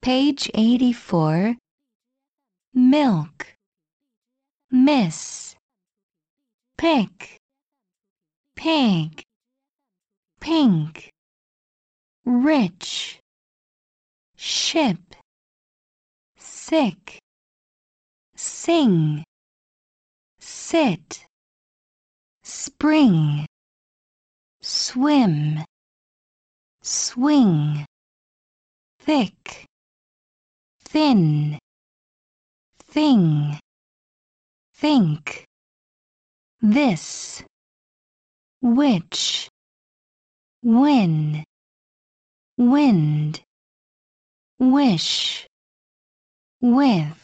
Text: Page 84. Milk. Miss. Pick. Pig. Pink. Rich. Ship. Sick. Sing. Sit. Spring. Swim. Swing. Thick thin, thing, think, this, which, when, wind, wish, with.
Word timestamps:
Page 0.00 0.48
84. 0.54 1.56
Milk. 2.72 3.46
Miss. 4.70 5.56
Pick. 6.76 7.36
Pig. 8.54 9.22
Pink. 10.40 11.10
Rich. 12.24 13.18
Ship. 14.36 15.16
Sick. 16.38 17.18
Sing. 18.36 19.24
Sit. 20.38 21.26
Spring. 22.44 23.46
Swim. 24.62 25.64
Swing. 26.82 27.84
Thick 29.00 29.67
thin, 30.90 31.58
thing, 32.78 33.60
think, 34.74 35.44
this, 36.62 37.42
which, 38.62 39.50
when, 40.62 41.44
wind, 42.56 43.42
wish, 44.58 45.46
with. 46.62 47.17